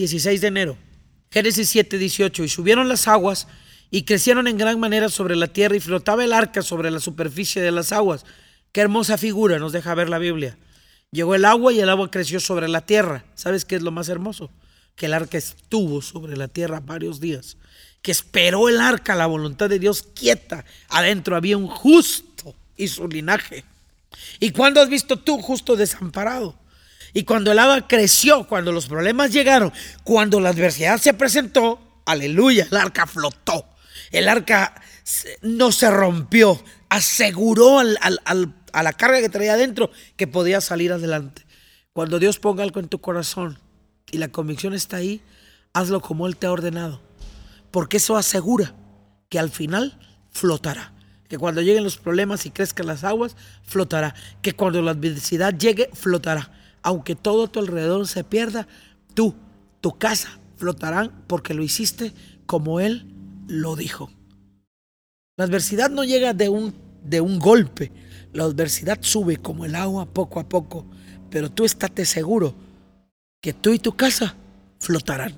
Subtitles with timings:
[0.00, 0.78] 16 de enero.
[1.30, 2.44] Génesis 7, 18.
[2.44, 3.48] Y subieron las aguas
[3.90, 7.60] y crecieron en gran manera sobre la tierra y flotaba el arca sobre la superficie
[7.60, 8.24] de las aguas.
[8.72, 10.56] Qué hermosa figura nos deja ver la Biblia.
[11.10, 13.26] Llegó el agua y el agua creció sobre la tierra.
[13.34, 14.50] ¿Sabes qué es lo más hermoso?
[14.96, 17.58] Que el arca estuvo sobre la tierra varios días.
[18.00, 20.64] Que esperó el arca la voluntad de Dios quieta.
[20.88, 23.64] Adentro había un justo y su linaje.
[24.38, 26.59] ¿Y cuándo has visto tú justo desamparado?
[27.12, 29.72] Y cuando el agua creció, cuando los problemas llegaron,
[30.04, 33.66] cuando la adversidad se presentó, aleluya, el arca flotó.
[34.10, 34.80] El arca
[35.42, 41.46] no se rompió, aseguró a la carga que traía adentro que podía salir adelante.
[41.92, 43.58] Cuando Dios ponga algo en tu corazón
[44.10, 45.20] y la convicción está ahí,
[45.72, 47.00] hazlo como Él te ha ordenado.
[47.70, 48.74] Porque eso asegura
[49.28, 49.98] que al final
[50.30, 50.92] flotará.
[51.28, 54.14] Que cuando lleguen los problemas y crezcan las aguas, flotará.
[54.42, 56.50] Que cuando la adversidad llegue, flotará.
[56.82, 58.66] Aunque todo a tu alrededor se pierda,
[59.14, 59.34] tú,
[59.80, 62.12] tu casa, flotarán porque lo hiciste
[62.46, 63.06] como Él
[63.46, 64.10] lo dijo.
[65.36, 67.90] La adversidad no llega de un, de un golpe.
[68.32, 70.86] La adversidad sube como el agua poco a poco.
[71.30, 72.54] Pero tú estate seguro
[73.40, 74.36] que tú y tu casa
[74.78, 75.34] flotarán.